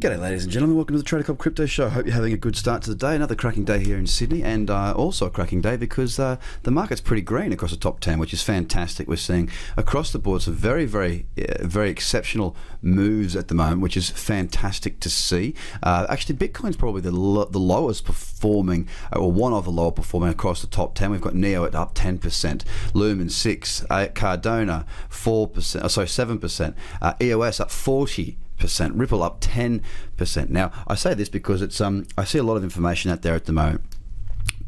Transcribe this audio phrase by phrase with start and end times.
[0.00, 0.76] G'day, ladies and gentlemen.
[0.76, 1.90] Welcome to the Trader Cobb Crypto Show.
[1.90, 3.14] Hope you're having a good start to the day.
[3.14, 6.70] Another cracking day here in Sydney, and uh, also a cracking day because uh, the
[6.70, 9.06] market's pretty green across the top 10, which is fantastic.
[9.06, 13.82] We're seeing across the board some very, very, uh, very exceptional moves at the moment,
[13.82, 15.54] which is fantastic to see.
[15.82, 19.92] Uh, actually, Bitcoin's probably the, lo- the lowest performing, uh, or one of the lower
[19.92, 21.10] performing across the top 10.
[21.10, 22.64] We've got Neo at up 10%,
[22.94, 28.94] Lumen 6, uh, Cardano 4%, oh, sorry, 7%, uh, EOS up 40 percent.
[28.94, 29.82] Ripple up ten
[30.16, 30.50] percent.
[30.50, 33.34] Now I say this because it's um I see a lot of information out there
[33.34, 33.82] at the moment.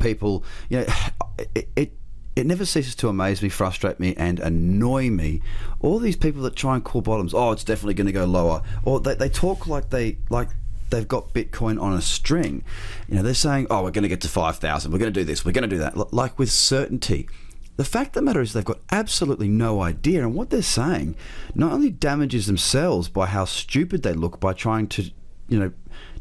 [0.01, 0.87] People, you know,
[1.55, 1.69] it.
[1.77, 1.93] it
[2.35, 5.43] it never ceases to amaze me, frustrate me, and annoy me.
[5.81, 8.63] All these people that try and call bottoms, oh, it's definitely going to go lower,
[8.87, 10.49] or they, they talk like they like
[10.89, 12.65] they've got Bitcoin on a string.
[13.09, 15.21] You know, they're saying, oh, we're going to get to five thousand, we're going to
[15.21, 17.29] do this, we're going to do that, like with certainty.
[17.77, 21.17] The fact of the matter is they've got absolutely no idea, and what they're saying
[21.55, 25.11] not only damages themselves by how stupid they look by trying to,
[25.49, 25.73] you know,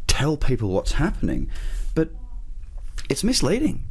[0.08, 1.50] tell people what's happening,
[1.94, 2.10] but
[3.10, 3.86] it's misleading.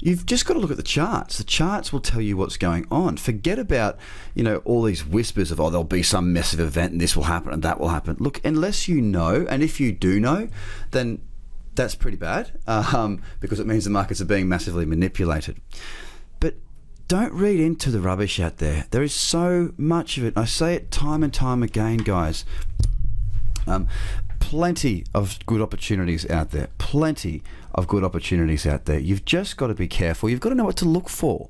[0.00, 1.38] You've just got to look at the charts.
[1.38, 3.16] The charts will tell you what's going on.
[3.16, 3.98] Forget about,
[4.34, 7.24] you know, all these whispers of, oh, there'll be some massive event and this will
[7.24, 8.16] happen and that will happen.
[8.20, 10.48] Look, unless you know, and if you do know,
[10.92, 11.20] then
[11.74, 15.60] that's pretty bad um, because it means the markets are being massively manipulated.
[17.08, 18.84] Don't read into the rubbish out there.
[18.90, 20.36] There is so much of it.
[20.36, 22.44] I say it time and time again, guys.
[23.66, 23.88] Um,
[24.40, 26.68] plenty of good opportunities out there.
[26.76, 27.42] Plenty
[27.74, 28.98] of good opportunities out there.
[28.98, 30.28] You've just got to be careful.
[30.28, 31.48] You've got to know what to look for.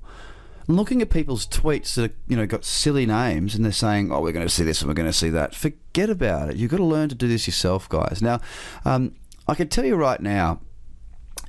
[0.69, 4.21] Looking at people's tweets that are, you know got silly names and they're saying, "Oh,
[4.21, 6.57] we're going to see this and we're going to see that." Forget about it.
[6.57, 8.23] You've got to learn to do this yourself, guys.
[8.23, 8.41] Now,
[8.85, 9.17] um,
[9.49, 10.61] I can tell you right now,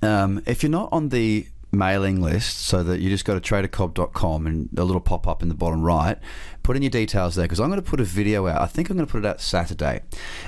[0.02, 4.48] um, if you're not on the mailing list, so that you just go to tradercobb.com
[4.48, 6.18] and a little pop up in the bottom right,
[6.64, 8.62] put in your details there because I'm going to put a video out.
[8.62, 10.02] I think I'm going to put it out Saturday.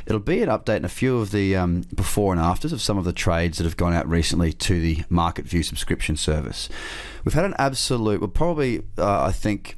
[0.05, 2.97] It'll be an update and a few of the um, before and afters of some
[2.97, 6.69] of the trades that have gone out recently to the Market View subscription service.
[7.23, 9.77] We've had an absolute, well, probably, uh, I think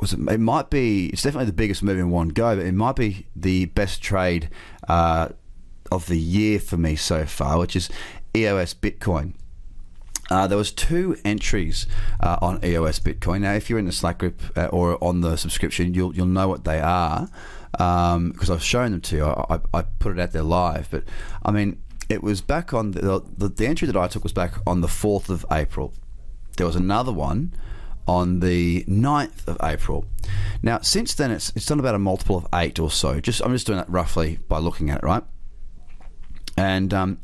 [0.00, 2.72] was it, it might be it's definitely the biggest move in one go, but it
[2.72, 4.48] might be the best trade
[4.88, 5.28] uh,
[5.92, 7.90] of the year for me so far, which is
[8.34, 9.34] EOS Bitcoin.
[10.30, 11.86] Uh, there was two entries
[12.20, 13.40] uh, on EOS Bitcoin.
[13.40, 16.48] Now, if you're in the Slack group uh, or on the subscription, you'll you'll know
[16.48, 17.28] what they are
[17.72, 19.24] because um, I've shown them to you.
[19.24, 21.04] I, I, put it out there live, but
[21.44, 24.54] I mean, it was back on the, the the entry that I took was back
[24.66, 25.94] on the fourth of April.
[26.56, 27.54] There was another one
[28.06, 30.04] on the 9th of April.
[30.62, 33.20] Now, since then, it's it's done about a multiple of eight or so.
[33.20, 35.22] Just I'm just doing that roughly by looking at it, right?
[36.56, 37.18] And um,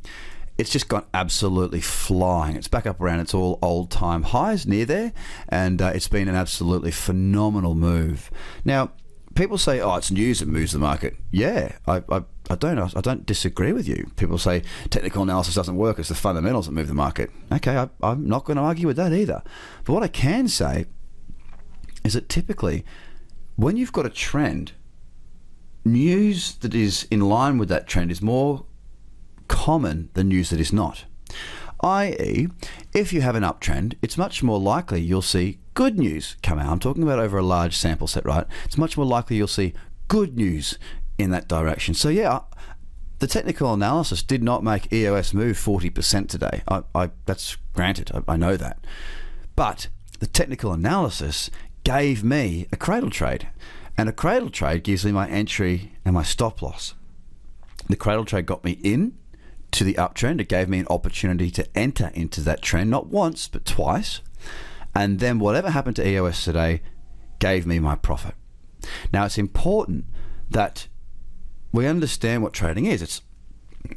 [0.58, 2.56] it's just gone absolutely flying.
[2.56, 5.12] It's back up around its all old time highs near there,
[5.48, 8.30] and uh, it's been an absolutely phenomenal move.
[8.64, 8.92] Now,
[9.34, 13.00] people say, "Oh, it's news that moves the market." Yeah, I, I, I don't I
[13.00, 14.10] don't disagree with you.
[14.16, 17.30] People say technical analysis doesn't work; it's the fundamentals that move the market.
[17.52, 19.42] Okay, I, I'm not going to argue with that either.
[19.84, 20.86] But what I can say
[22.04, 22.84] is that typically,
[23.56, 24.72] when you've got a trend,
[25.84, 28.65] news that is in line with that trend is more
[29.48, 31.04] common than news that is not.
[31.80, 32.48] I.e.,
[32.94, 36.70] if you have an uptrend, it's much more likely you'll see good news come out.
[36.70, 38.46] I'm talking about over a large sample set, right?
[38.64, 39.74] It's much more likely you'll see
[40.08, 40.78] good news
[41.18, 41.94] in that direction.
[41.94, 42.40] So, yeah,
[43.18, 46.62] the technical analysis did not make EOS move 40% today.
[46.68, 48.78] I, I, that's granted, I, I know that.
[49.54, 49.88] But
[50.20, 51.50] the technical analysis
[51.84, 53.48] gave me a cradle trade.
[53.98, 56.94] And a cradle trade gives me my entry and my stop loss.
[57.88, 59.16] The cradle trade got me in
[59.76, 60.40] to the uptrend.
[60.40, 64.20] It gave me an opportunity to enter into that trend, not once, but twice.
[64.94, 66.80] And then whatever happened to EOS today
[67.38, 68.34] gave me my profit.
[69.12, 70.06] Now, it's important
[70.50, 70.88] that
[71.72, 73.02] we understand what trading is.
[73.02, 73.20] It's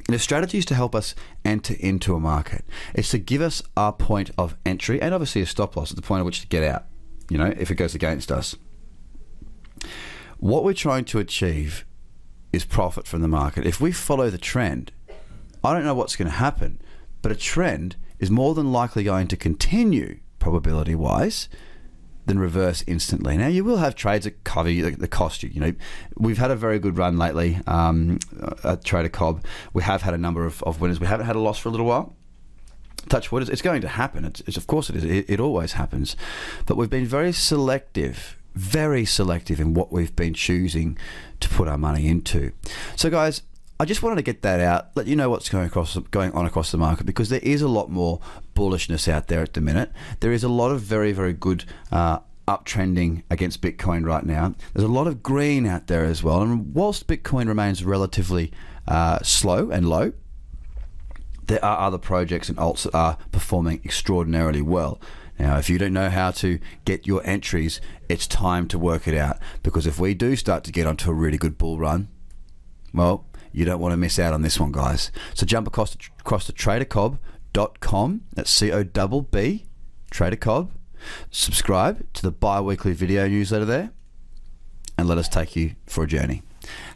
[0.07, 1.15] the strategy is to help us
[1.45, 2.65] enter into a market.
[2.93, 6.01] It's to give us our point of entry and obviously a stop loss at the
[6.01, 6.85] point at which to get out,
[7.29, 8.55] you know, if it goes against us.
[10.37, 11.85] What we're trying to achieve
[12.51, 13.65] is profit from the market.
[13.65, 14.91] If we follow the trend,
[15.63, 16.81] I don't know what's going to happen,
[17.21, 21.49] but a trend is more than likely going to continue, probability wise,
[22.25, 23.37] than reverse instantly.
[23.37, 25.49] Now, you will have trades that cover you, that cost you.
[25.49, 25.73] You know,
[26.17, 28.19] we've had a very good run lately um,
[28.63, 29.43] at Trader Cobb.
[29.73, 30.99] We have had a number of, of winners.
[30.99, 32.15] We haven't had a loss for a little while.
[33.07, 34.25] Touch wood, it's going to happen.
[34.25, 35.03] It's, it's of course it is.
[35.03, 36.15] It, it always happens.
[36.65, 40.97] But we've been very selective very selective in what we've been choosing
[41.39, 42.51] to put our money into.
[42.95, 43.41] So, guys,
[43.81, 46.45] I just wanted to get that out, let you know what's going across going on
[46.45, 48.19] across the market because there is a lot more
[48.53, 49.91] bullishness out there at the minute.
[50.19, 51.65] There is a lot of very very good.
[51.91, 54.55] Uh, uptrending against Bitcoin right now.
[54.73, 56.41] There's a lot of green out there as well.
[56.41, 58.51] And whilst Bitcoin remains relatively
[58.87, 60.13] uh, slow and low,
[61.45, 64.99] there are other projects and alts that are performing extraordinarily well.
[65.37, 67.79] Now, if you don't know how to get your entries,
[68.09, 71.13] it's time to work it out because if we do start to get onto a
[71.13, 72.09] really good bull run,
[72.93, 75.11] well, you don't want to miss out on this one, guys.
[75.33, 78.21] So jump across to, across to tradercobb.com.
[78.33, 79.65] That's C O B B,
[80.11, 80.69] tradercobb.
[81.31, 83.91] Subscribe to the bi weekly video newsletter there
[84.97, 86.43] and let us take you for a journey.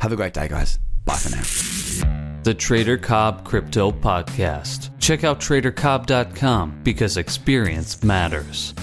[0.01, 0.79] Have a great day, guys.
[1.05, 2.39] Bye for now.
[2.43, 4.89] The Trader Cobb Crypto Podcast.
[4.99, 8.73] Check out tradercobb.com because experience matters.